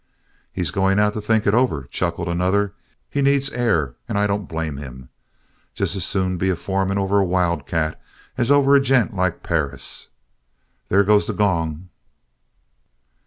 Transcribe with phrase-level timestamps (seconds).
[0.51, 2.73] "He's going out to think it over!" chuckled another.
[3.07, 5.09] "He needs air, and I don't blame him.
[5.75, 8.01] Just as soon be foreman over a wildcat
[8.35, 10.09] as over a gent like Perris.
[10.89, 11.89] There goes the gong!"